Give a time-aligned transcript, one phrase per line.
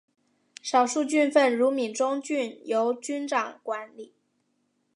[0.63, 4.15] 少数郡份如闽中郡由君长管理。